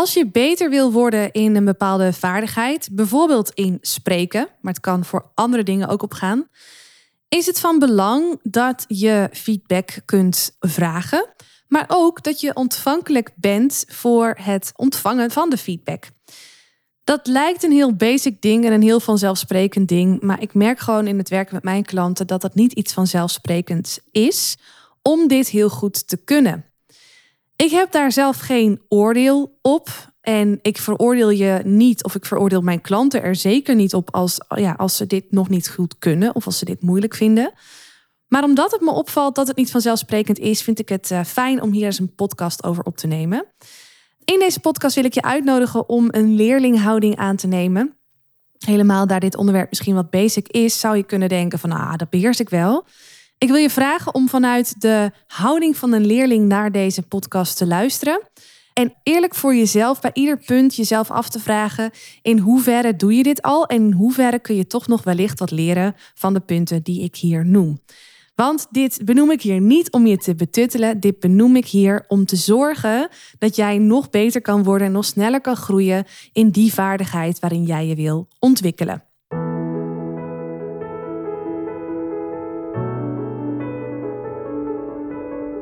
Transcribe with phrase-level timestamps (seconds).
[0.00, 5.04] Als je beter wil worden in een bepaalde vaardigheid, bijvoorbeeld in spreken, maar het kan
[5.04, 6.48] voor andere dingen ook opgaan,
[7.28, 11.28] is het van belang dat je feedback kunt vragen,
[11.68, 16.08] maar ook dat je ontvankelijk bent voor het ontvangen van de feedback.
[17.04, 21.06] Dat lijkt een heel basic ding en een heel vanzelfsprekend ding, maar ik merk gewoon
[21.06, 24.56] in het werken met mijn klanten dat dat niet iets vanzelfsprekends is
[25.02, 26.69] om dit heel goed te kunnen.
[27.60, 29.88] Ik heb daar zelf geen oordeel op.
[30.20, 34.38] En ik veroordeel je niet, of ik veroordeel mijn klanten er zeker niet op als,
[34.54, 37.52] ja, als ze dit nog niet goed kunnen of als ze dit moeilijk vinden.
[38.26, 41.62] Maar omdat het me opvalt dat het niet vanzelfsprekend is, vind ik het eh, fijn
[41.62, 43.44] om hier eens een podcast over op te nemen.
[44.24, 47.96] In deze podcast wil ik je uitnodigen om een leerlinghouding aan te nemen.
[48.58, 52.10] Helemaal daar dit onderwerp misschien wat basic is, zou je kunnen denken van ah, dat
[52.10, 52.84] beheers ik wel.
[53.40, 57.66] Ik wil je vragen om vanuit de houding van een leerling naar deze podcast te
[57.66, 58.22] luisteren.
[58.72, 61.90] En eerlijk voor jezelf bij ieder punt jezelf af te vragen:
[62.22, 65.50] in hoeverre doe je dit al en in hoeverre kun je toch nog wellicht wat
[65.50, 67.80] leren van de punten die ik hier noem.
[68.34, 71.00] Want dit benoem ik hier niet om je te betuttelen.
[71.00, 75.04] Dit benoem ik hier om te zorgen dat jij nog beter kan worden en nog
[75.04, 79.09] sneller kan groeien in die vaardigheid waarin jij je wil ontwikkelen.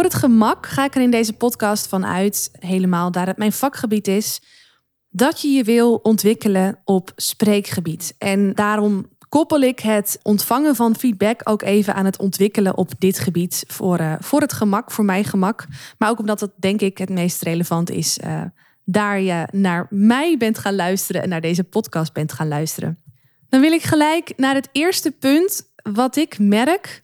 [0.00, 3.52] Voor het gemak ga ik er in deze podcast van uit, helemaal daar het mijn
[3.52, 4.40] vakgebied is,
[5.10, 8.14] dat je je wil ontwikkelen op spreekgebied.
[8.18, 13.18] En daarom koppel ik het ontvangen van feedback ook even aan het ontwikkelen op dit
[13.18, 13.64] gebied.
[13.66, 15.66] Voor, uh, voor het gemak, voor mijn gemak.
[15.98, 18.18] Maar ook omdat dat denk ik het meest relevant is.
[18.24, 18.42] Uh,
[18.84, 22.98] daar je naar mij bent gaan luisteren en naar deze podcast bent gaan luisteren.
[23.48, 27.02] Dan wil ik gelijk naar het eerste punt wat ik merk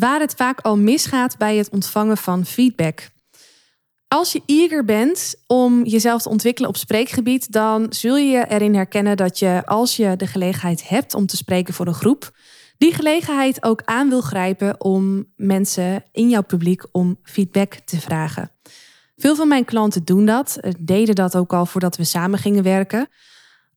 [0.00, 3.08] waar het vaak al misgaat bij het ontvangen van feedback.
[4.08, 9.16] Als je eager bent om jezelf te ontwikkelen op spreekgebied, dan zul je erin herkennen
[9.16, 12.30] dat je, als je de gelegenheid hebt om te spreken voor een groep,
[12.78, 18.50] die gelegenheid ook aan wil grijpen om mensen in jouw publiek om feedback te vragen.
[19.16, 22.62] Veel van mijn klanten doen dat, eh, deden dat ook al voordat we samen gingen
[22.62, 23.08] werken.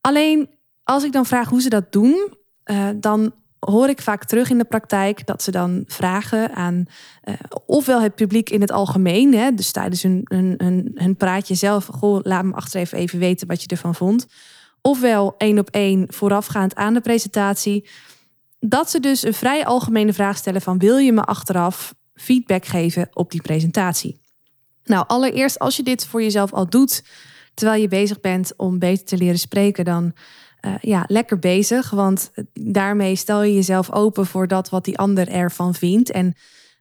[0.02, 0.50] Alleen
[0.84, 2.34] als ik dan vraag hoe ze dat doen,
[2.66, 3.34] uh, dan
[3.66, 6.86] hoor ik vaak terug in de praktijk dat ze dan vragen aan
[7.24, 7.36] uh,
[7.66, 11.86] ofwel het publiek in het algemeen, hè, dus tijdens hun, hun, hun, hun praatje zelf,
[11.86, 14.28] goh, laat me achter even weten wat je ervan vond.
[14.82, 17.90] Ofwel één op één voorafgaand aan de presentatie.
[18.60, 23.10] Dat ze dus een vrij algemene vraag stellen van wil je me achteraf feedback geven
[23.14, 24.22] op die presentatie?
[24.84, 27.04] Nou, allereerst als je dit voor jezelf al doet
[27.54, 30.14] terwijl je bezig bent om beter te leren spreken, dan
[30.66, 31.90] uh, ja, lekker bezig.
[31.90, 36.12] Want daarmee stel je jezelf open voor dat wat die ander ervan vindt.
[36.12, 36.36] En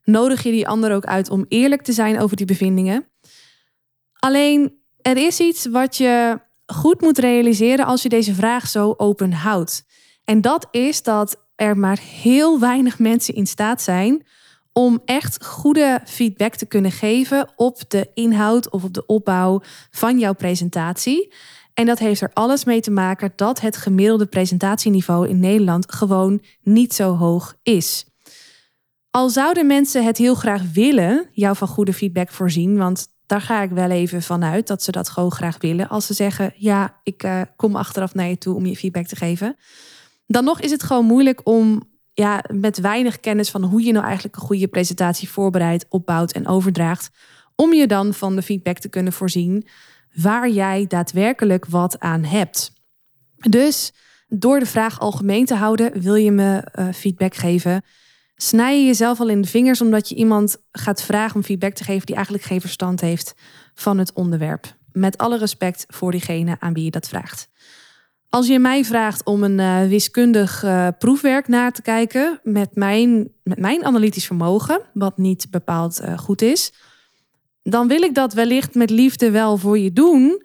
[0.04, 3.06] nodig je die ander ook uit om eerlijk te zijn over die bevindingen.
[4.12, 9.32] Alleen er is iets wat je goed moet realiseren als je deze vraag zo open
[9.32, 9.84] houdt.
[10.24, 14.26] En dat is dat er maar heel weinig mensen in staat zijn
[14.72, 20.18] om echt goede feedback te kunnen geven op de inhoud of op de opbouw van
[20.18, 21.32] jouw presentatie.
[21.74, 26.42] En dat heeft er alles mee te maken dat het gemiddelde presentatieniveau in Nederland gewoon
[26.62, 28.06] niet zo hoog is.
[29.10, 33.62] Al zouden mensen het heel graag willen, jou van goede feedback voorzien, want daar ga
[33.62, 35.88] ik wel even vanuit dat ze dat gewoon graag willen.
[35.88, 39.16] Als ze zeggen, ja, ik uh, kom achteraf naar je toe om je feedback te
[39.16, 39.56] geven.
[40.26, 44.04] Dan nog is het gewoon moeilijk om ja, met weinig kennis van hoe je nou
[44.04, 47.10] eigenlijk een goede presentatie voorbereidt, opbouwt en overdraagt,
[47.56, 49.66] om je dan van de feedback te kunnen voorzien
[50.14, 52.72] waar jij daadwerkelijk wat aan hebt.
[53.36, 53.92] Dus
[54.28, 57.82] door de vraag algemeen te houden, wil je me uh, feedback geven?
[58.36, 61.84] Snij je jezelf al in de vingers omdat je iemand gaat vragen om feedback te
[61.84, 63.34] geven die eigenlijk geen verstand heeft
[63.74, 64.76] van het onderwerp.
[64.92, 67.48] Met alle respect voor diegene aan wie je dat vraagt.
[68.28, 73.28] Als je mij vraagt om een uh, wiskundig uh, proefwerk na te kijken met mijn,
[73.42, 76.72] met mijn analytisch vermogen, wat niet bepaald goed is,
[77.62, 80.42] dan wil ik dat wellicht met liefde wel voor je doen.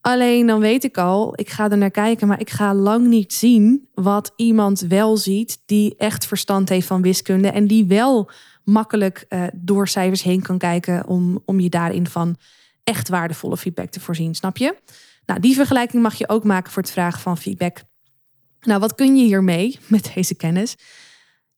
[0.00, 3.32] Alleen dan weet ik al, ik ga er naar kijken, maar ik ga lang niet
[3.32, 8.30] zien wat iemand wel ziet die echt verstand heeft van wiskunde en die wel
[8.64, 12.36] makkelijk uh, door cijfers heen kan kijken om, om je daarin van
[12.84, 14.76] echt waardevolle feedback te voorzien, snap je?
[15.26, 17.82] Nou, die vergelijking mag je ook maken voor het vragen van feedback.
[18.60, 20.76] Nou, wat kun je hiermee met deze kennis?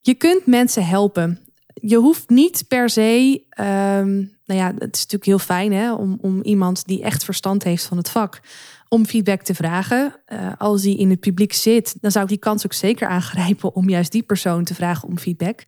[0.01, 1.41] Je kunt mensen helpen.
[1.75, 6.19] Je hoeft niet per se, um, nou ja, het is natuurlijk heel fijn hè, om,
[6.21, 8.41] om iemand die echt verstand heeft van het vak,
[8.89, 10.15] om feedback te vragen.
[10.29, 13.75] Uh, als hij in het publiek zit, dan zou ik die kans ook zeker aangrijpen
[13.75, 15.65] om juist die persoon te vragen om feedback.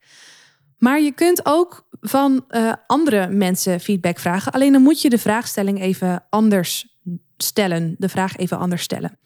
[0.79, 4.53] Maar je kunt ook van uh, andere mensen feedback vragen.
[4.53, 6.99] Alleen dan moet je de vraagstelling even anders
[7.37, 7.95] stellen.
[7.99, 9.19] De vraag even anders stellen.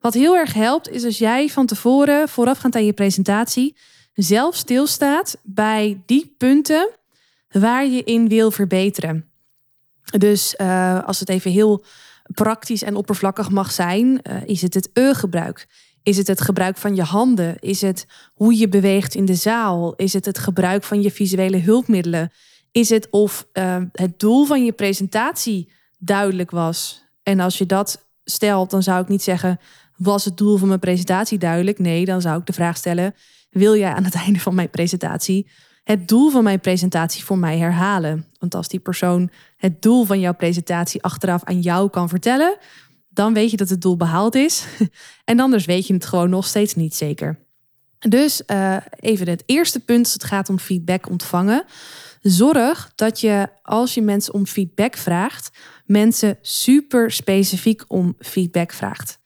[0.00, 3.76] Wat heel erg helpt, is als jij van tevoren, voorafgaand aan je presentatie,
[4.14, 6.88] zelf stilstaat bij die punten
[7.50, 9.30] waar je in wil verbeteren.
[10.18, 11.84] Dus uh, als het even heel
[12.34, 15.68] praktisch en oppervlakkig mag zijn, uh, is het het e-gebruik.
[16.02, 17.58] Is het het gebruik van je handen?
[17.58, 19.94] Is het hoe je beweegt in de zaal?
[19.94, 22.32] Is het het gebruik van je visuele hulpmiddelen?
[22.72, 27.04] Is het of uh, het doel van je presentatie duidelijk was?
[27.22, 29.60] En als je dat stelt, dan zou ik niet zeggen:
[29.96, 31.78] was het doel van mijn presentatie duidelijk?
[31.78, 33.14] Nee, dan zou ik de vraag stellen:
[33.50, 35.46] wil jij aan het einde van mijn presentatie
[35.84, 38.26] het doel van mijn presentatie voor mij herhalen?
[38.38, 42.56] Want als die persoon het doel van jouw presentatie achteraf aan jou kan vertellen,
[43.08, 44.64] dan weet je dat het doel behaald is.
[45.24, 47.38] en anders weet je het gewoon nog steeds niet zeker.
[48.08, 51.64] Dus uh, even het eerste punt het gaat om feedback ontvangen.
[52.20, 55.50] Zorg dat je als je mensen om feedback vraagt,
[55.86, 59.18] mensen super specifiek om feedback vraagt.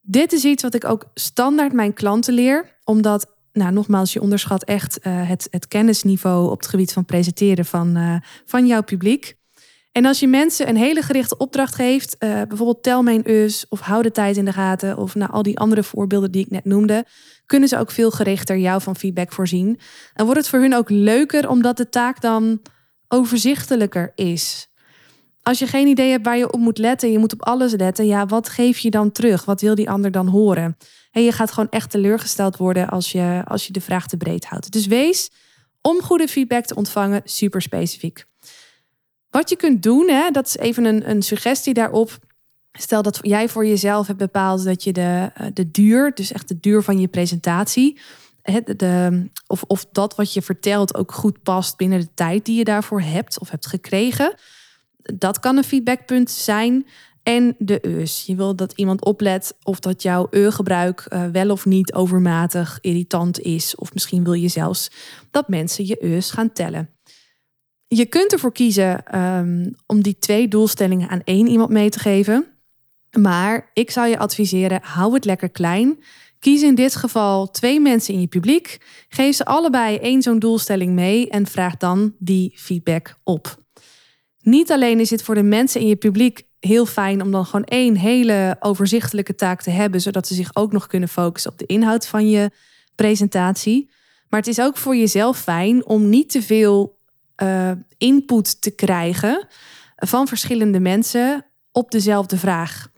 [0.00, 4.64] Dit is iets wat ik ook standaard mijn klanten leer, omdat, nou nogmaals, je onderschat
[4.64, 9.34] echt uh, het, het kennisniveau op het gebied van presenteren van, uh, van jouw publiek.
[9.92, 13.80] En als je mensen een hele gerichte opdracht geeft, uh, bijvoorbeeld tel mijn us of
[13.80, 16.64] hou de tijd in de gaten of nou, al die andere voorbeelden die ik net
[16.64, 17.04] noemde,
[17.46, 19.78] kunnen ze ook veel gerichter jou van feedback voorzien.
[20.14, 22.60] En wordt het voor hun ook leuker omdat de taak dan
[23.08, 24.70] overzichtelijker is.
[25.42, 28.06] Als je geen idee hebt waar je op moet letten, je moet op alles letten,
[28.06, 29.44] ja, wat geef je dan terug?
[29.44, 30.76] Wat wil die ander dan horen?
[31.12, 34.44] En je gaat gewoon echt teleurgesteld worden als je, als je de vraag te breed
[34.44, 34.72] houdt.
[34.72, 35.30] Dus wees
[35.80, 38.24] om goede feedback te ontvangen super specifiek.
[39.30, 42.18] Wat je kunt doen, hè, dat is even een, een suggestie daarop.
[42.72, 46.48] Stel dat jij voor jezelf hebt bepaald dat je de, eh, de duur, dus echt
[46.48, 48.00] de duur van je presentatie,
[48.42, 52.56] de, de, of, of dat wat je vertelt ook goed past binnen de tijd die
[52.56, 54.34] je daarvoor hebt of hebt gekregen.
[55.02, 56.86] Dat kan een feedbackpunt zijn.
[57.22, 58.22] En de eus.
[58.26, 63.40] Je wil dat iemand oplet of dat jouw e-gebruik uh, wel of niet overmatig irritant
[63.40, 63.74] is.
[63.74, 64.90] Of misschien wil je zelfs
[65.30, 66.90] dat mensen je eus gaan tellen.
[67.86, 72.46] Je kunt ervoor kiezen um, om die twee doelstellingen aan één iemand mee te geven.
[73.18, 75.98] Maar ik zou je adviseren, hou het lekker klein.
[76.38, 78.78] Kies in dit geval twee mensen in je publiek.
[79.08, 83.62] Geef ze allebei één zo'n doelstelling mee en vraag dan die feedback op.
[84.40, 87.64] Niet alleen is het voor de mensen in je publiek heel fijn om dan gewoon
[87.64, 91.66] één hele overzichtelijke taak te hebben, zodat ze zich ook nog kunnen focussen op de
[91.66, 92.50] inhoud van je
[92.94, 93.90] presentatie.
[94.28, 96.98] Maar het is ook voor jezelf fijn om niet te veel
[97.42, 99.46] uh, input te krijgen
[99.96, 102.90] van verschillende mensen op dezelfde vraag.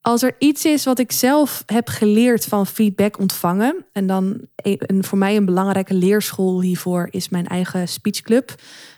[0.00, 5.04] Als er iets is wat ik zelf heb geleerd van feedback ontvangen, en dan en
[5.04, 8.54] voor mij een belangrijke leerschool hiervoor is mijn eigen speechclub,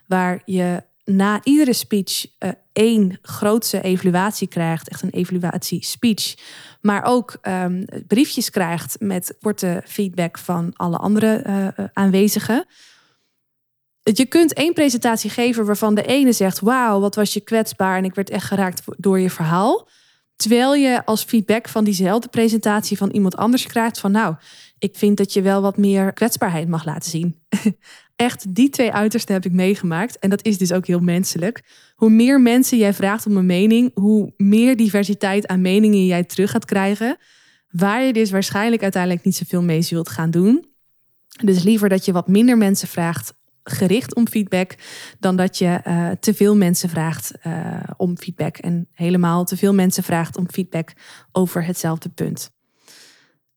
[0.06, 6.34] waar je na iedere speech uh, één grootse evaluatie krijgt, echt een evaluatie speech,
[6.80, 11.44] maar ook um, briefjes krijgt met korte feedback van alle andere
[11.78, 12.66] uh, aanwezigen
[14.02, 18.04] je kunt één presentatie geven waarvan de ene zegt: Wauw, wat was je kwetsbaar en
[18.04, 19.88] ik werd echt geraakt door je verhaal.
[20.36, 24.34] Terwijl je als feedback van diezelfde presentatie van iemand anders krijgt: van nou,
[24.78, 27.42] ik vind dat je wel wat meer kwetsbaarheid mag laten zien.
[28.22, 30.18] echt, die twee uitersten heb ik meegemaakt.
[30.18, 31.62] En dat is dus ook heel menselijk.
[31.94, 36.50] Hoe meer mensen jij vraagt om een mening, hoe meer diversiteit aan meningen jij terug
[36.50, 37.16] gaat krijgen.
[37.68, 40.66] Waar je dus waarschijnlijk uiteindelijk niet zoveel mee zult gaan doen.
[41.44, 44.74] Dus liever dat je wat minder mensen vraagt gericht om feedback
[45.18, 49.74] dan dat je uh, te veel mensen vraagt uh, om feedback en helemaal te veel
[49.74, 50.92] mensen vraagt om feedback
[51.32, 52.50] over hetzelfde punt.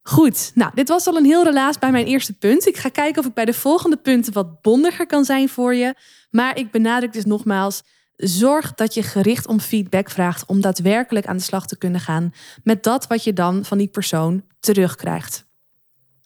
[0.08, 2.68] Goed, nou, dit was al een heel relaas bij mijn eerste punt.
[2.68, 5.96] Ik ga kijken of ik bij de volgende punten wat bondiger kan zijn voor je.
[6.30, 7.84] Maar ik benadruk dus nogmaals:
[8.16, 12.34] zorg dat je gericht om feedback vraagt om daadwerkelijk aan de slag te kunnen gaan
[12.64, 15.46] met dat wat je dan van die persoon terugkrijgt.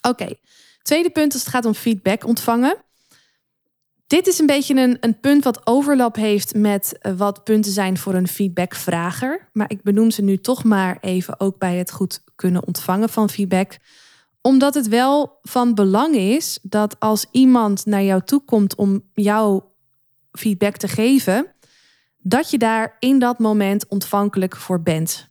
[0.02, 0.36] Oké,
[0.82, 2.78] tweede punt als het gaat om feedback ontvangen.
[4.10, 7.98] Dit is een beetje een, een punt wat overlap heeft met eh, wat punten zijn
[7.98, 9.50] voor een feedbackvrager.
[9.54, 13.30] Maar ik benoem ze nu toch maar even ook bij het goed kunnen ontvangen van
[13.30, 13.78] feedback.
[14.42, 19.74] Omdat het wel van belang is dat als iemand naar jou toe komt om jouw
[20.32, 21.48] feedback te geven,
[22.18, 25.28] dat je daar in dat moment ontvankelijk voor bent.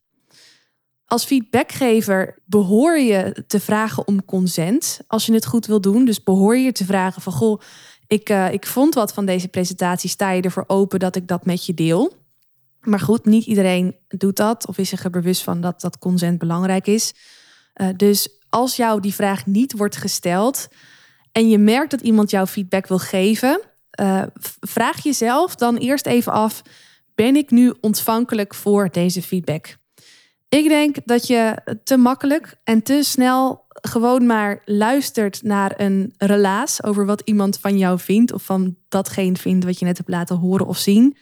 [1.06, 6.04] Als feedbackgever behoor je te vragen om consent als je het goed wil doen.
[6.04, 7.60] Dus behoor je te vragen van goh,
[8.08, 10.10] ik, uh, ik vond wat van deze presentatie.
[10.10, 12.12] Sta je ervoor open dat ik dat met je deel?
[12.80, 16.38] Maar goed, niet iedereen doet dat of is zich er bewust van dat dat consent
[16.38, 17.14] belangrijk is.
[17.74, 20.68] Uh, dus als jou die vraag niet wordt gesteld
[21.32, 23.60] en je merkt dat iemand jou feedback wil geven,
[24.00, 24.22] uh,
[24.60, 26.62] vraag jezelf dan eerst even af:
[27.14, 29.77] ben ik nu ontvankelijk voor deze feedback?
[30.48, 36.82] Ik denk dat je te makkelijk en te snel gewoon maar luistert naar een relaas
[36.82, 40.36] over wat iemand van jou vindt of van datgene vindt wat je net hebt laten
[40.36, 41.16] horen of zien.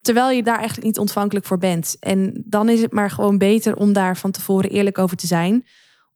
[0.00, 1.96] Terwijl je daar eigenlijk niet ontvankelijk voor bent.
[2.00, 5.66] En dan is het maar gewoon beter om daar van tevoren eerlijk over te zijn.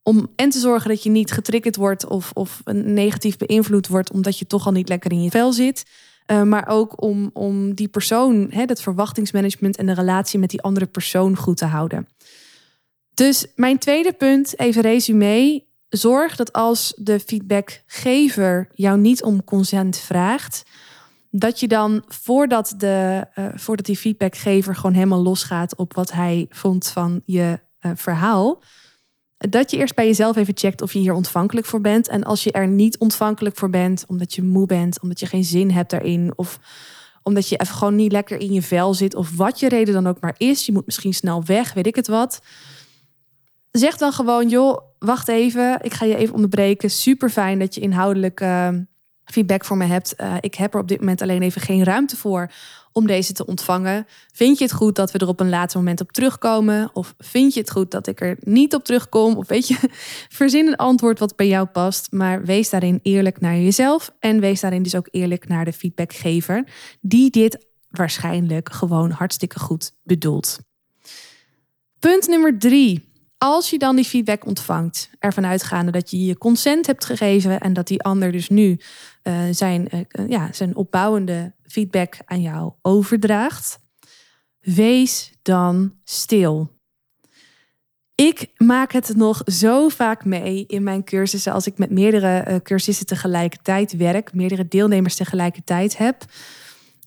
[0.03, 4.39] Om en te zorgen dat je niet getriggerd wordt of, of negatief beïnvloed wordt omdat
[4.39, 5.85] je toch al niet lekker in je vel zit.
[6.31, 10.61] Uh, maar ook om, om die persoon, hè, dat verwachtingsmanagement en de relatie met die
[10.61, 12.07] andere persoon goed te houden.
[13.13, 15.65] Dus mijn tweede punt, even resume.
[15.89, 20.63] Zorg dat als de feedbackgever jou niet om consent vraagt,
[21.29, 26.45] dat je dan voordat, de, uh, voordat die feedbackgever gewoon helemaal losgaat op wat hij
[26.49, 28.63] vond van je uh, verhaal,
[29.37, 32.07] dat je eerst bij jezelf even checkt of je hier ontvankelijk voor bent.
[32.07, 35.43] En als je er niet ontvankelijk voor bent, omdat je moe bent, omdat je geen
[35.43, 36.59] zin hebt daarin, of
[37.23, 40.07] omdat je even gewoon niet lekker in je vel zit, of wat je reden dan
[40.07, 42.41] ook maar is, je moet misschien snel weg, weet ik het wat.
[43.71, 46.89] Zeg dan gewoon, joh, wacht even, ik ga je even onderbreken.
[46.89, 48.69] Super fijn dat je inhoudelijk uh,
[49.31, 50.13] feedback voor me hebt.
[50.17, 52.51] Uh, ik heb er op dit moment alleen even geen ruimte voor
[52.91, 54.07] om deze te ontvangen.
[54.33, 56.89] Vind je het goed dat we er op een later moment op terugkomen?
[56.93, 59.35] Of vind je het goed dat ik er niet op terugkom?
[59.35, 59.77] Of weet je,
[60.39, 62.11] verzin een antwoord wat bij jou past.
[62.11, 64.11] Maar wees daarin eerlijk naar jezelf.
[64.19, 66.67] En wees daarin dus ook eerlijk naar de feedbackgever,
[67.01, 70.59] die dit waarschijnlijk gewoon hartstikke goed bedoelt.
[71.99, 73.06] Punt nummer drie.
[73.37, 77.73] Als je dan die feedback ontvangt, ervan uitgaande dat je je consent hebt gegeven en
[77.73, 78.79] dat die ander dus nu
[79.23, 83.79] uh, zijn, uh, ja, zijn opbouwende feedback aan jou overdraagt,
[84.59, 86.75] wees dan stil.
[88.15, 92.55] Ik maak het nog zo vaak mee in mijn cursussen als ik met meerdere uh,
[92.63, 96.23] cursisten tegelijkertijd werk, meerdere deelnemers tegelijkertijd heb.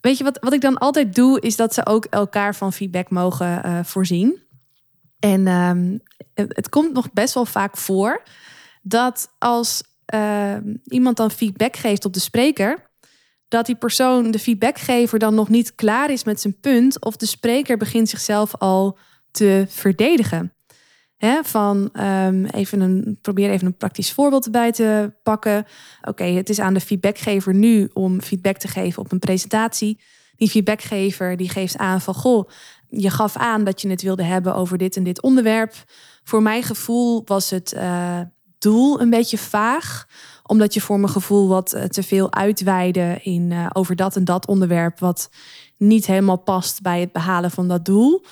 [0.00, 3.10] Weet je wat, wat ik dan altijd doe, is dat ze ook elkaar van feedback
[3.10, 4.48] mogen voorzien.
[5.20, 6.00] En um,
[6.34, 8.22] het komt nog best wel vaak voor
[8.82, 9.82] dat als
[10.14, 12.90] uh, iemand dan feedback geeft op de spreker,
[13.48, 17.26] dat die persoon, de feedbackgever, dan nog niet klaar is met zijn punt, of de
[17.26, 18.98] spreker begint zichzelf al
[19.30, 20.52] te verdedigen.
[21.16, 25.66] He, van um, even een, probeer even een praktisch voorbeeld erbij te pakken.
[26.02, 30.00] Oké, het is aan de feedbackgever nu om feedback te geven op een presentatie.
[30.36, 32.48] Die feedbackgever die geeft aan van goh,
[32.90, 35.74] je gaf aan dat je het wilde hebben over dit en dit onderwerp.
[36.24, 38.20] Voor mijn gevoel was het uh,
[38.58, 40.06] doel een beetje vaag
[40.50, 44.24] omdat je voor mijn gevoel wat uh, te veel uitweide in, uh, over dat en
[44.24, 45.30] dat onderwerp, wat
[45.76, 48.24] niet helemaal past bij het behalen van dat doel.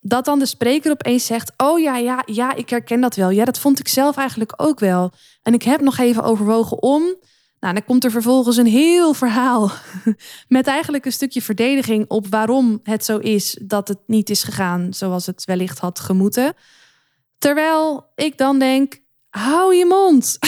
[0.00, 3.30] Dat dan de spreker opeens zegt: Oh ja, ja, ja, ik herken dat wel.
[3.30, 5.10] Ja, dat vond ik zelf eigenlijk ook wel.
[5.42, 7.02] En ik heb nog even overwogen om.
[7.66, 9.70] Nou, dan komt er vervolgens een heel verhaal
[10.48, 14.94] met eigenlijk een stukje verdediging op waarom het zo is dat het niet is gegaan
[14.94, 16.54] zoals het wellicht had gemoeten.
[17.38, 20.38] Terwijl ik dan denk: hou je mond.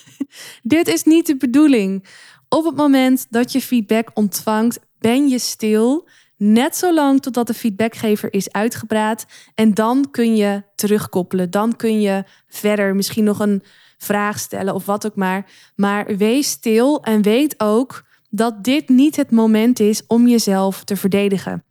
[0.62, 2.06] Dit is niet de bedoeling.
[2.48, 6.08] Op het moment dat je feedback ontvangt, ben je stil.
[6.36, 9.26] Net zolang totdat de feedbackgever is uitgepraat.
[9.54, 11.50] En dan kun je terugkoppelen.
[11.50, 13.62] Dan kun je verder misschien nog een
[13.98, 15.50] vraag stellen of wat ook maar.
[15.76, 20.96] Maar wees stil en weet ook dat dit niet het moment is om jezelf te
[20.96, 21.64] verdedigen.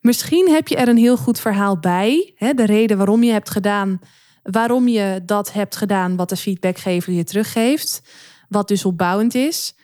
[0.00, 2.32] Misschien heb je er een heel goed verhaal bij.
[2.36, 4.00] Hè, de reden waarom je hebt gedaan,
[4.42, 8.02] waarom je dat hebt gedaan, wat de feedbackgever je teruggeeft.
[8.48, 9.74] Wat dus opbouwend is.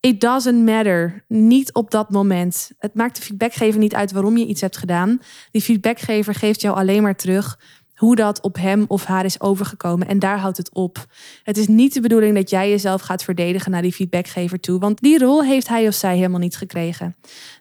[0.00, 1.24] It doesn't matter.
[1.28, 2.70] Niet op dat moment.
[2.78, 5.20] Het maakt de feedbackgever niet uit waarom je iets hebt gedaan.
[5.50, 7.58] Die feedbackgever geeft jou alleen maar terug
[8.02, 10.08] hoe dat op hem of haar is overgekomen.
[10.08, 11.06] En daar houdt het op.
[11.42, 14.78] Het is niet de bedoeling dat jij jezelf gaat verdedigen naar die feedbackgever toe.
[14.78, 17.16] Want die rol heeft hij of zij helemaal niet gekregen.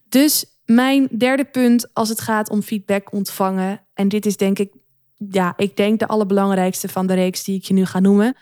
[0.10, 3.82] Dus mijn derde punt als het gaat om feedback ontvangen.
[3.94, 4.74] En dit is denk ik,
[5.18, 8.38] ja, ik denk de allerbelangrijkste van de reeks die ik je nu ga noemen.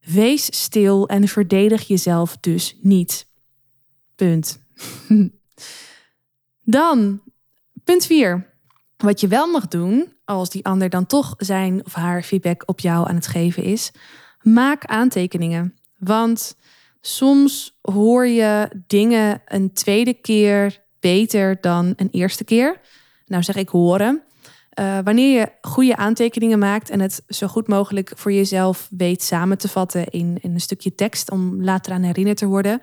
[0.00, 3.26] Wees stil en verdedig jezelf dus niet.
[4.14, 4.62] Punt.
[6.78, 7.20] Dan,
[7.84, 8.53] punt 4.
[8.96, 12.80] Wat je wel mag doen, als die ander dan toch zijn of haar feedback op
[12.80, 13.92] jou aan het geven is,
[14.42, 15.74] maak aantekeningen.
[15.98, 16.56] Want
[17.00, 22.80] soms hoor je dingen een tweede keer, beter dan een eerste keer.
[23.26, 24.22] Nou zeg ik horen.
[24.80, 29.58] Uh, wanneer je goede aantekeningen maakt en het zo goed mogelijk voor jezelf weet samen
[29.58, 32.80] te vatten in, in een stukje tekst om later aan herinnerd te worden,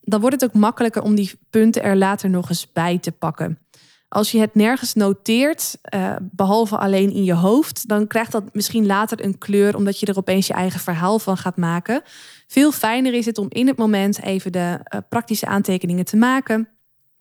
[0.00, 3.58] dan wordt het ook makkelijker om die punten er later nog eens bij te pakken.
[4.08, 8.86] Als je het nergens noteert, uh, behalve alleen in je hoofd, dan krijgt dat misschien
[8.86, 12.02] later een kleur, omdat je er opeens je eigen verhaal van gaat maken.
[12.46, 16.68] Veel fijner is het om in het moment even de uh, praktische aantekeningen te maken,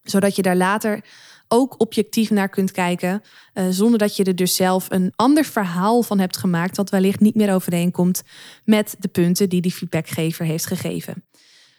[0.02, 1.04] zodat je daar later
[1.48, 3.22] ook objectief naar kunt kijken,
[3.54, 7.20] uh, zonder dat je er dus zelf een ander verhaal van hebt gemaakt, dat wellicht
[7.20, 8.24] niet meer overeenkomt
[8.64, 11.24] met de punten die die feedbackgever heeft gegeven.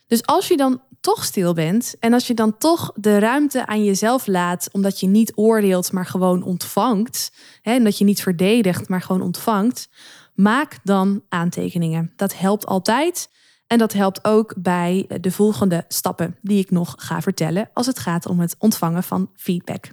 [0.08, 3.84] Dus als je dan toch stil bent en als je dan toch de ruimte aan
[3.84, 8.88] jezelf laat, omdat je niet oordeelt, maar gewoon ontvangt, hè, en dat je niet verdedigt,
[8.88, 9.88] maar gewoon ontvangt,
[10.34, 12.12] maak dan aantekeningen.
[12.16, 13.30] Dat helpt altijd.
[13.66, 17.98] En dat helpt ook bij de volgende stappen die ik nog ga vertellen als het
[17.98, 19.84] gaat om het ontvangen van feedback.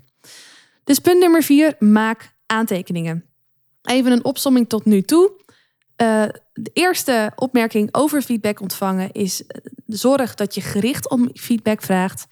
[0.84, 3.26] Dus punt nummer vier, maak aantekeningen.
[3.82, 5.32] Even een opsomming tot nu toe.
[6.02, 6.24] Uh,
[6.58, 12.26] de eerste opmerking over feedback ontvangen is eh, zorg dat je gericht om feedback vraagt.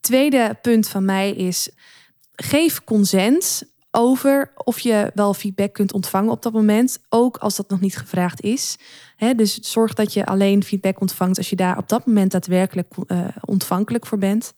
[0.00, 1.70] Tweede punt van mij is
[2.34, 7.68] geef consent over of je wel feedback kunt ontvangen op dat moment, ook als dat
[7.70, 8.76] nog niet gevraagd is.
[9.36, 13.28] dus zorg dat je alleen feedback ontvangt als je daar op dat moment daadwerkelijk uh,
[13.40, 14.54] ontvankelijk voor bent.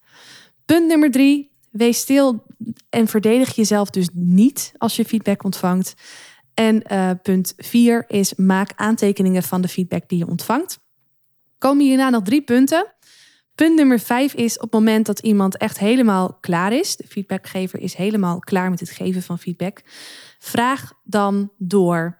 [0.64, 2.43] Punt nummer drie, wees stil
[2.91, 5.95] en verdedig jezelf dus niet als je feedback ontvangt.
[6.54, 10.78] En uh, punt vier is maak aantekeningen van de feedback die je ontvangt.
[11.59, 12.94] Komen hierna nog drie punten.
[13.54, 17.80] Punt nummer vijf is op het moment dat iemand echt helemaal klaar is, de feedbackgever
[17.80, 19.82] is helemaal klaar met het geven van feedback,
[20.38, 22.16] vraag dan door.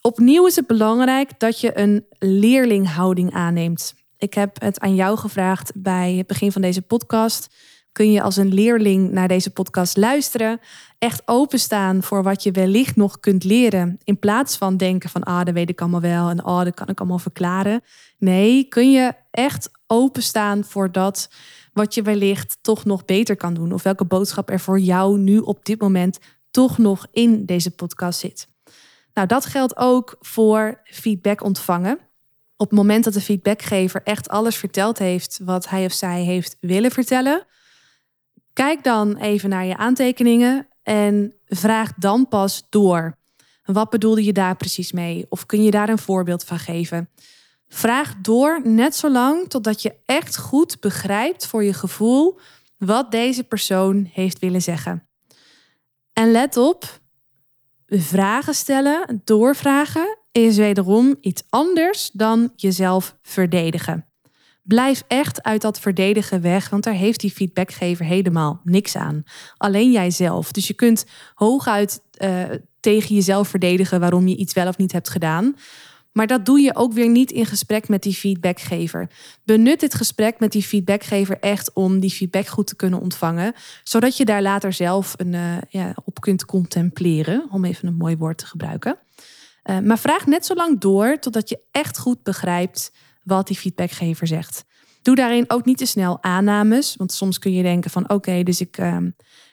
[0.00, 3.94] Opnieuw is het belangrijk dat je een leerlinghouding aanneemt.
[4.16, 7.54] Ik heb het aan jou gevraagd bij het begin van deze podcast.
[7.92, 10.60] Kun je als een leerling naar deze podcast luisteren,
[11.02, 15.44] echt openstaan voor wat je wellicht nog kunt leren, in plaats van denken van ah,
[15.44, 17.80] dat weet ik allemaal wel en ah, dat kan ik allemaal verklaren.
[18.18, 21.30] Nee, kun je echt openstaan voor dat
[21.72, 23.72] wat je wellicht toch nog beter kan doen.
[23.72, 26.18] Of welke boodschap er voor jou nu op dit moment
[26.50, 28.48] toch nog in deze podcast zit.
[29.14, 31.98] Nou, dat geldt ook voor feedback ontvangen.
[32.56, 36.56] Op het moment dat de feedbackgever echt alles verteld heeft wat hij of zij heeft
[36.60, 37.46] willen vertellen,
[38.52, 43.16] kijk dan even naar je aantekeningen en vraag dan pas door.
[43.64, 45.26] Wat bedoelde je daar precies mee?
[45.28, 47.08] Of kun je daar een voorbeeld van geven?
[47.68, 52.38] Vraag door net zo lang totdat je echt goed begrijpt voor je gevoel
[52.78, 55.06] wat deze persoon heeft willen zeggen.
[56.12, 57.00] En let op,
[57.86, 64.11] vragen stellen, doorvragen is wederom iets anders dan jezelf verdedigen.
[64.62, 69.22] Blijf echt uit dat verdedigen weg, want daar heeft die feedbackgever helemaal niks aan.
[69.56, 70.52] Alleen jijzelf.
[70.52, 72.44] Dus je kunt hooguit uh,
[72.80, 75.56] tegen jezelf verdedigen waarom je iets wel of niet hebt gedaan.
[76.12, 79.10] Maar dat doe je ook weer niet in gesprek met die feedbackgever.
[79.44, 84.16] Benut dit gesprek met die feedbackgever echt om die feedback goed te kunnen ontvangen, zodat
[84.16, 88.38] je daar later zelf een, uh, ja, op kunt contempleren, om even een mooi woord
[88.38, 88.98] te gebruiken.
[89.64, 92.92] Uh, maar vraag net zo lang door totdat je echt goed begrijpt
[93.24, 94.64] wat die feedbackgever zegt.
[95.02, 98.60] Doe daarin ook niet te snel aannames, want soms kun je denken van oké, dus
[98.60, 98.96] ik uh,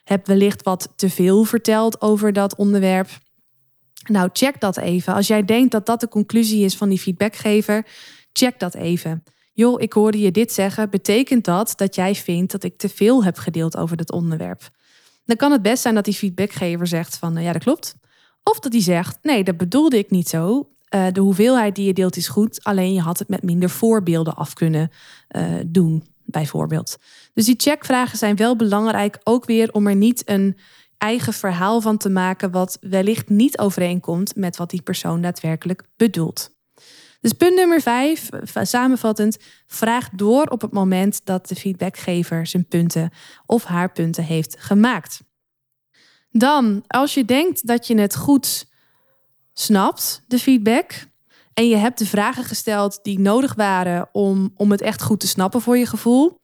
[0.04, 3.10] heb wellicht wat te veel verteld over dat onderwerp.
[4.08, 5.14] Nou, check dat even.
[5.14, 7.86] Als jij denkt dat dat de conclusie is van die feedbackgever,
[8.34, 9.24] check dat even.
[9.54, 10.90] Joh, ik hoorde je dit zeggen.
[10.90, 14.70] Betekent dat dat jij vindt dat ik te veel heb gedeeld over dat onderwerp?
[15.26, 17.96] Dan kan het best zijn dat die feedbackgever zegt van ja, dat klopt.
[18.44, 20.70] Of dat hij zegt nee, dat bedoelde ik niet zo.
[20.96, 24.36] Uh, de hoeveelheid die je deelt is goed, alleen je had het met minder voorbeelden
[24.36, 24.92] af kunnen
[25.36, 26.98] uh, doen, bijvoorbeeld.
[27.34, 30.58] Dus die checkvragen zijn wel belangrijk, ook weer om er niet een
[30.98, 36.58] eigen verhaal van te maken wat wellicht niet overeenkomt met wat die persoon daadwerkelijk bedoelt.
[37.22, 38.30] Dus punt nummer vijf,
[38.62, 43.10] samenvattend, vraag door op het moment dat de feedbackgever zijn punten
[43.46, 45.22] of haar punten heeft gemaakt.
[46.32, 48.69] Dan, als je denkt dat je het goed
[49.60, 51.08] snapt, de feedback,
[51.54, 55.28] en je hebt de vragen gesteld die nodig waren om, om het echt goed te
[55.28, 56.42] snappen voor je gevoel,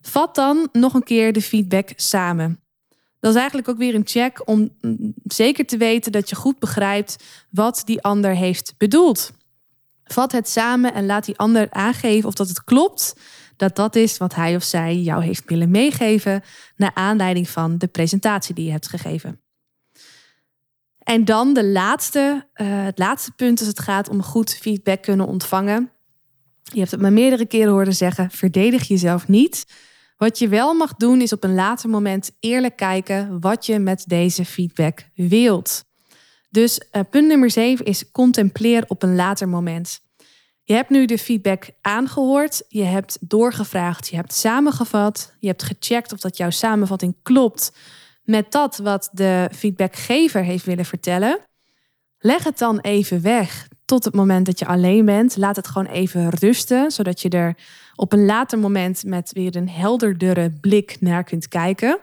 [0.00, 2.60] vat dan nog een keer de feedback samen.
[3.20, 4.70] Dat is eigenlijk ook weer een check om
[5.24, 7.16] zeker te weten dat je goed begrijpt
[7.50, 9.32] wat die ander heeft bedoeld.
[10.04, 13.14] Vat het samen en laat die ander aangeven of dat het klopt
[13.56, 16.42] dat dat is wat hij of zij jou heeft willen meegeven
[16.76, 19.40] naar aanleiding van de presentatie die je hebt gegeven.
[21.06, 25.26] En dan de laatste, uh, het laatste punt als het gaat om goed feedback kunnen
[25.26, 25.90] ontvangen.
[26.62, 29.64] Je hebt het me meerdere keren horen zeggen: verdedig jezelf niet.
[30.16, 34.04] Wat je wel mag doen is op een later moment eerlijk kijken wat je met
[34.06, 35.84] deze feedback wilt.
[36.50, 40.00] Dus uh, punt nummer 7 is contempleer op een later moment.
[40.62, 46.12] Je hebt nu de feedback aangehoord, je hebt doorgevraagd, je hebt samengevat, je hebt gecheckt
[46.12, 47.72] of dat jouw samenvatting klopt
[48.26, 51.38] met dat wat de feedbackgever heeft willen vertellen.
[52.18, 55.36] Leg het dan even weg tot het moment dat je alleen bent.
[55.36, 57.56] Laat het gewoon even rusten, zodat je er
[57.94, 61.98] op een later moment met weer een helderdere blik naar kunt kijken.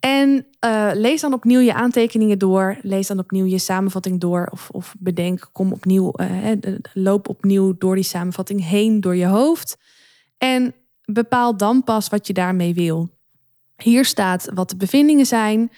[0.00, 2.78] En uh, lees dan opnieuw je aantekeningen door.
[2.82, 4.48] Lees dan opnieuw je samenvatting door.
[4.52, 6.50] Of, of bedenk, kom opnieuw, uh,
[6.92, 9.76] loop opnieuw door die samenvatting heen door je hoofd.
[10.38, 13.08] En bepaal dan pas wat je daarmee wil.
[13.76, 15.70] Hier staat wat de bevindingen zijn.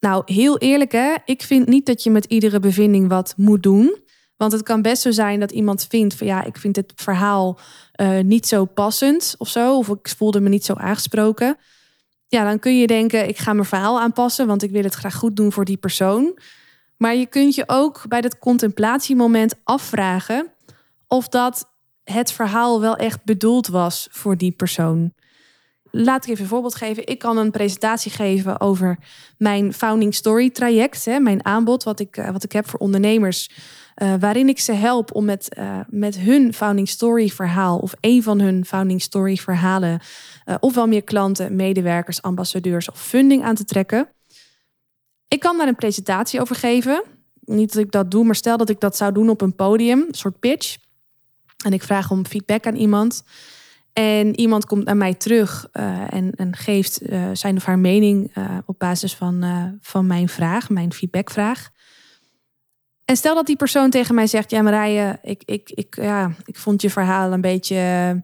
[0.00, 3.96] Nou, heel eerlijk hè, ik vind niet dat je met iedere bevinding wat moet doen.
[4.36, 7.58] Want het kan best zo zijn dat iemand vindt van ja, ik vind het verhaal
[8.00, 9.76] uh, niet zo passend of zo.
[9.76, 11.56] Of ik voelde me niet zo aangesproken.
[12.28, 15.14] Ja, dan kun je denken, ik ga mijn verhaal aanpassen, want ik wil het graag
[15.14, 16.38] goed doen voor die persoon.
[16.96, 20.52] Maar je kunt je ook bij dat contemplatiemoment afvragen
[21.06, 21.68] of dat
[22.04, 25.12] het verhaal wel echt bedoeld was voor die persoon.
[25.90, 27.06] Laat ik even een voorbeeld geven.
[27.06, 28.98] Ik kan een presentatie geven over
[29.38, 31.04] mijn Founding Story traject.
[31.04, 33.50] Hè, mijn aanbod wat ik, eh, wat ik heb voor ondernemers.
[34.02, 38.22] Uh, waarin ik ze help om met, uh, met hun Founding Story verhaal of een
[38.22, 40.00] van hun Founding Story verhalen
[40.46, 44.08] uh, ofwel meer klanten, medewerkers, ambassadeurs of funding aan te trekken.
[45.28, 47.02] Ik kan daar een presentatie over geven.
[47.40, 50.04] Niet dat ik dat doe, maar stel dat ik dat zou doen op een podium,
[50.08, 50.76] een soort pitch.
[51.64, 53.22] En ik vraag om feedback aan iemand.
[53.92, 58.36] En iemand komt naar mij terug uh, en, en, geeft uh, zijn of haar mening
[58.36, 59.44] uh, op basis van,
[59.80, 61.70] van mijn vraag, mijn feedbackvraag.
[63.04, 66.56] En stel dat die persoon tegen mij zegt: Ja, Marije, ik, ik, ik, ja, ik
[66.56, 68.22] vond je verhaal een beetje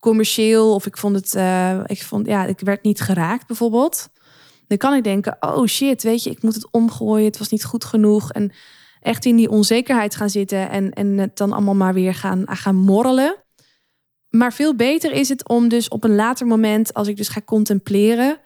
[0.00, 0.74] commercieel.
[0.74, 1.34] Of ik vond het,
[1.90, 4.08] ik vond, ja, ik werd niet geraakt bijvoorbeeld.
[4.66, 7.26] Dan kan ik denken: Oh shit, weet je, ik moet het omgooien.
[7.26, 8.32] Het was niet goed genoeg.
[8.32, 8.52] En
[9.00, 12.76] echt in die onzekerheid gaan zitten en, en het dan allemaal maar weer gaan, gaan
[12.76, 13.45] morrelen.
[14.36, 17.40] Maar veel beter is het om dus op een later moment, als ik dus ga
[17.44, 18.38] contempleren,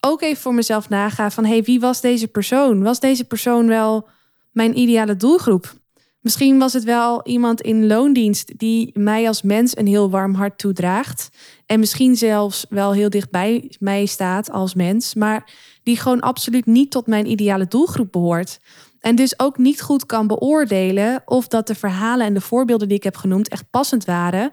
[0.00, 2.82] ook even voor mezelf nagaan van hey, wie was deze persoon?
[2.82, 4.08] Was deze persoon wel
[4.52, 5.74] mijn ideale doelgroep?
[6.20, 10.58] Misschien was het wel iemand in loondienst die mij als mens een heel warm hart
[10.58, 11.28] toedraagt.
[11.66, 15.50] En misschien zelfs wel heel dichtbij mij staat als mens, maar
[15.82, 18.58] die gewoon absoluut niet tot mijn ideale doelgroep behoort.
[19.00, 22.96] En dus ook niet goed kan beoordelen of dat de verhalen en de voorbeelden die
[22.96, 24.52] ik heb genoemd echt passend waren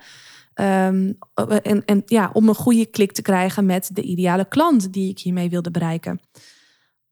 [0.56, 1.18] Um,
[1.62, 5.20] en, en ja, om een goede klik te krijgen met de ideale klant die ik
[5.20, 6.20] hiermee wilde bereiken.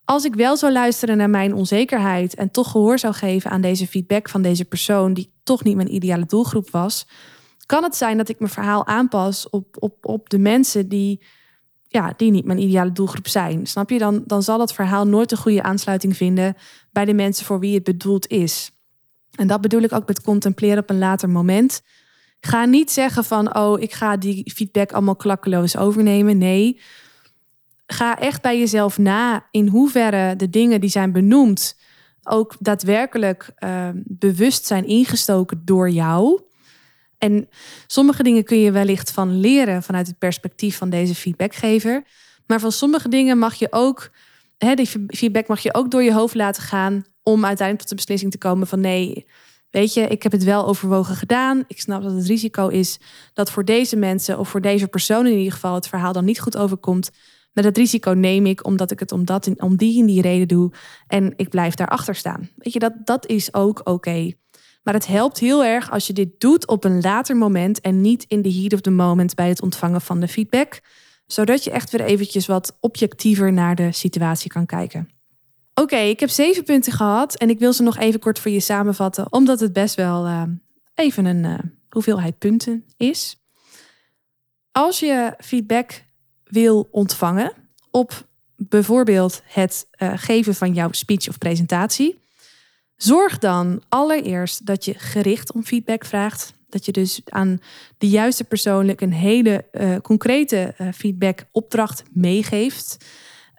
[0.05, 3.87] Als ik wel zou luisteren naar mijn onzekerheid en toch gehoor zou geven aan deze
[3.87, 7.07] feedback van deze persoon, die toch niet mijn ideale doelgroep was,
[7.65, 11.23] kan het zijn dat ik mijn verhaal aanpas op, op, op de mensen die,
[11.87, 13.65] ja, die niet mijn ideale doelgroep zijn.
[13.65, 13.97] Snap je?
[13.97, 16.55] Dan, dan zal het verhaal nooit een goede aansluiting vinden
[16.91, 18.71] bij de mensen voor wie het bedoeld is.
[19.35, 21.81] En dat bedoel ik ook met contempleren op een later moment.
[22.41, 26.37] Ga niet zeggen van, oh, ik ga die feedback allemaal klakkeloos overnemen.
[26.37, 26.79] Nee,
[27.87, 31.79] ga echt bij jezelf na in hoeverre de dingen die zijn benoemd
[32.23, 36.41] ook daadwerkelijk uh, bewust zijn ingestoken door jou.
[37.17, 37.49] En
[37.87, 42.03] sommige dingen kun je wellicht van leren vanuit het perspectief van deze feedbackgever.
[42.47, 44.11] Maar van sommige dingen mag je ook,
[44.57, 47.95] hè, die feedback mag je ook door je hoofd laten gaan om uiteindelijk tot de
[47.95, 49.25] beslissing te komen van nee,
[49.71, 51.63] weet je, ik heb het wel overwogen gedaan.
[51.67, 52.99] Ik snap dat het risico is
[53.33, 56.39] dat voor deze mensen of voor deze persoon in ieder geval het verhaal dan niet
[56.39, 57.09] goed overkomt.
[57.53, 60.47] Maar dat risico neem ik omdat ik het om, dat, om die en die reden
[60.47, 60.71] doe.
[61.07, 62.49] En ik blijf daarachter staan.
[62.55, 64.31] Weet je, dat, dat is ook oké.
[64.83, 68.25] Maar het helpt heel erg als je dit doet op een later moment en niet
[68.27, 70.81] in de heat of the moment bij het ontvangen van de feedback.
[71.25, 75.20] Zodat je echt weer eventjes wat objectiever naar de situatie kan kijken.
[75.73, 78.59] Oké, ik heb zeven punten gehad en ik wil ze nog even kort voor je
[78.59, 80.43] samenvatten, omdat het best wel uh,
[80.95, 83.39] even een uh, hoeveelheid punten is.
[84.71, 86.03] Als je feedback
[86.43, 87.53] wil ontvangen
[87.91, 92.19] op bijvoorbeeld het uh, geven van jouw speech of presentatie,
[92.95, 96.53] zorg dan allereerst dat je gericht om feedback vraagt.
[96.69, 97.59] Dat je dus aan
[97.97, 99.65] de juiste persoonlijk een hele
[100.01, 102.97] concrete feedback opdracht meegeeft.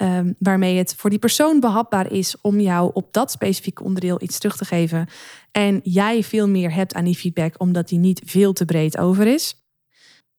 [0.02, 4.38] Um, waarmee het voor die persoon behapbaar is om jou op dat specifieke onderdeel iets
[4.38, 5.08] terug te geven.
[5.50, 9.26] En jij veel meer hebt aan die feedback, omdat die niet veel te breed over
[9.26, 9.56] is.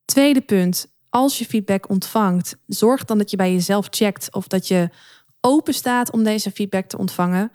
[0.05, 4.67] Tweede punt, als je feedback ontvangt, zorg dan dat je bij jezelf checkt of dat
[4.67, 4.89] je
[5.41, 7.51] open staat om deze feedback te ontvangen.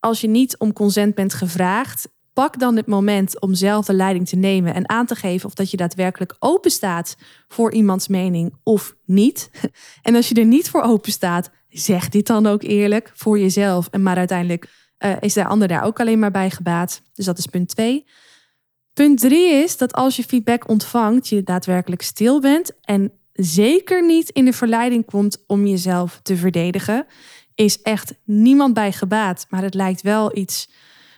[0.00, 4.28] Als je niet om consent bent gevraagd, pak dan het moment om zelf de leiding
[4.28, 7.16] te nemen en aan te geven of dat je daadwerkelijk open staat
[7.48, 9.50] voor iemands mening of niet.
[10.02, 13.88] En als je er niet voor open staat, zeg dit dan ook eerlijk voor jezelf.
[13.90, 14.68] En maar uiteindelijk
[14.98, 17.02] uh, is de ander daar ook alleen maar bij gebaat.
[17.14, 18.06] Dus dat is punt twee.
[18.92, 24.30] Punt drie is dat als je feedback ontvangt, je daadwerkelijk stil bent en zeker niet
[24.30, 27.06] in de verleiding komt om jezelf te verdedigen.
[27.54, 30.70] Is echt niemand bij gebaat, maar het lijkt wel iets,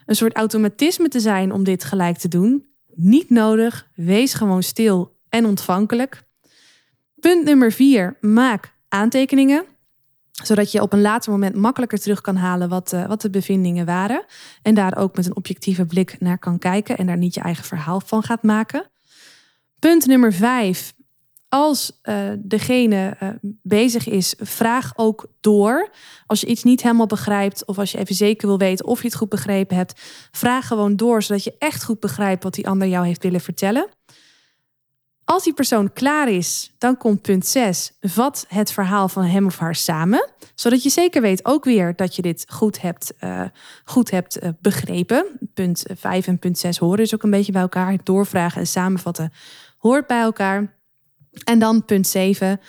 [0.07, 2.67] een soort automatisme te zijn om dit gelijk te doen.
[2.95, 6.25] Niet nodig, wees gewoon stil en ontvankelijk.
[7.21, 9.65] Punt nummer vier, maak aantekeningen
[10.43, 13.87] zodat je op een later moment makkelijker terug kan halen wat, uh, wat de bevindingen
[13.87, 14.25] waren.
[14.63, 17.65] En daar ook met een objectieve blik naar kan kijken en daar niet je eigen
[17.65, 18.91] verhaal van gaat maken.
[19.79, 20.95] Punt nummer vijf.
[21.57, 23.29] Als uh, degene uh,
[23.63, 25.91] bezig is, vraag ook door.
[26.27, 29.07] Als je iets niet helemaal begrijpt of als je even zeker wil weten of je
[29.07, 32.89] het goed begrepen hebt, vraag gewoon door, zodat je echt goed begrijpt wat die ander
[32.89, 33.89] jou heeft willen vertellen.
[35.25, 37.93] Als die persoon klaar is, dan komt punt 6.
[38.01, 40.29] Vat het verhaal van hem of haar samen.
[40.55, 43.43] Zodat je zeker weet ook weer dat je dit goed hebt, uh,
[43.85, 45.27] goed hebt begrepen.
[45.55, 47.97] Punt 5 en punt 6 horen dus ook een beetje bij elkaar.
[48.03, 49.33] Doorvragen en samenvatten
[49.79, 50.76] hoort bij elkaar.
[51.45, 52.61] En dan punt 7.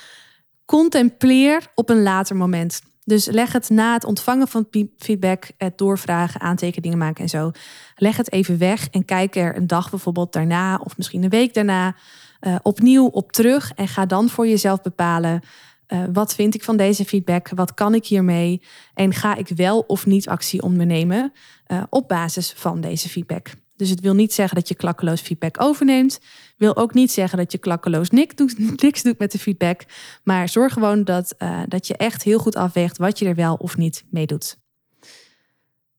[0.66, 2.82] Contempleer op een later moment.
[3.04, 7.52] Dus leg het na het ontvangen van feedback, het doorvragen, aantekeningen maken en zo.
[7.96, 11.54] Leg het even weg en kijk er een dag bijvoorbeeld daarna of misschien een week
[11.54, 11.96] daarna
[12.42, 13.72] uh, opnieuw op terug.
[13.76, 15.42] En ga dan voor jezelf bepalen.
[15.88, 17.50] Uh, wat vind ik van deze feedback?
[17.50, 18.62] Wat kan ik hiermee?
[18.94, 21.34] En ga ik wel of niet actie ondernemen
[21.68, 23.50] uh, op basis van deze feedback?
[23.76, 26.20] Dus het wil niet zeggen dat je klakkeloos feedback overneemt.
[26.58, 29.82] Wil ook niet zeggen dat je klakkeloos niks doet, met de feedback.
[30.24, 33.56] Maar zorg gewoon dat, uh, dat je echt heel goed afweegt wat je er wel
[33.56, 34.58] of niet mee doet.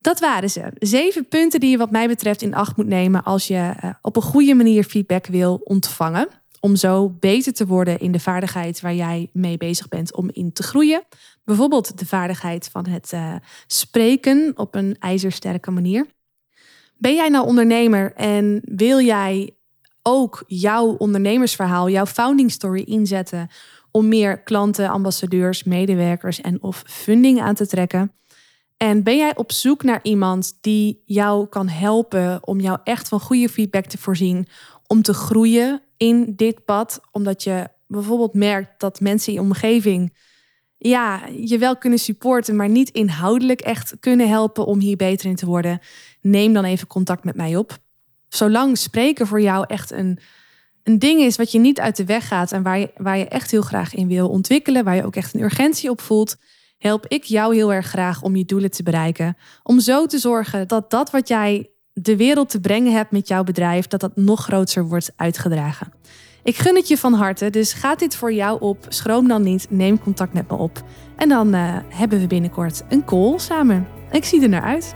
[0.01, 0.73] Dat waren ze.
[0.79, 4.17] Zeven punten die je wat mij betreft in acht moet nemen als je uh, op
[4.17, 6.29] een goede manier feedback wil ontvangen.
[6.61, 10.53] Om zo beter te worden in de vaardigheid waar jij mee bezig bent om in
[10.53, 11.03] te groeien.
[11.45, 13.35] Bijvoorbeeld de vaardigheid van het uh,
[13.67, 16.07] spreken op een ijzersterke manier.
[16.97, 19.58] Ben jij nou ondernemer en wil jij
[20.03, 23.49] ook jouw ondernemersverhaal, jouw founding story inzetten
[23.91, 28.13] om meer klanten, ambassadeurs, medewerkers en of funding aan te trekken?
[28.77, 33.21] En ben jij op zoek naar iemand die jou kan helpen om jou echt van
[33.21, 34.47] goede feedback te voorzien,
[34.87, 40.13] om te groeien in dit pad, omdat je bijvoorbeeld merkt dat mensen in je omgeving
[40.79, 45.37] ja, je wel kunnen supporten, maar niet inhoudelijk echt kunnen helpen om hier beter in
[45.37, 45.81] te worden,
[46.21, 47.79] neem dan even contact met mij op.
[48.29, 50.19] Zolang spreken voor jou echt een,
[50.83, 53.29] een ding is wat je niet uit de weg gaat en waar je, waar je
[53.29, 56.37] echt heel graag in wil ontwikkelen, waar je ook echt een urgentie op voelt,
[56.79, 59.37] help ik jou heel erg graag om je doelen te bereiken.
[59.63, 63.45] Om zo te zorgen dat dat wat jij de wereld te brengen hebt met jouw
[63.45, 65.93] bedrijf, dat dat nog groter wordt uitgedragen.
[66.43, 68.87] Ik gun het je van harte, dus gaat dit voor jou op.
[68.89, 70.83] Schroom dan niet, neem contact met me op.
[71.17, 73.87] En dan uh, hebben we binnenkort een call samen.
[74.11, 74.95] Ik zie er naar uit.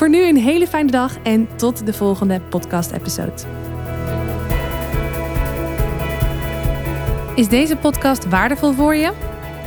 [0.00, 3.32] Voor nu een hele fijne dag en tot de volgende podcast-episode.
[7.34, 9.12] Is deze podcast waardevol voor je?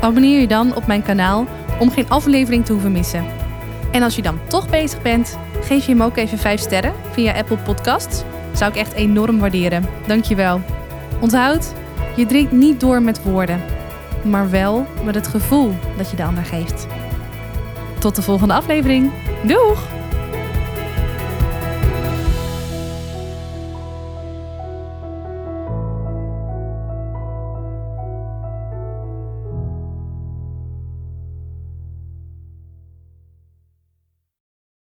[0.02, 1.46] Abonneer je dan op mijn kanaal
[1.80, 3.26] om geen aflevering te hoeven missen.
[3.92, 7.34] En als je dan toch bezig bent, geef je hem ook even 5 sterren via
[7.34, 8.24] Apple Podcasts.
[8.54, 9.86] Zou ik echt enorm waarderen.
[10.08, 10.62] Dankjewel.
[11.22, 11.74] Onthoud,
[12.16, 13.62] je drinkt niet door met woorden,
[14.24, 16.88] maar wel met het gevoel dat je de ander geeft.
[18.00, 19.12] Tot de volgende aflevering.
[19.44, 20.02] Doeg!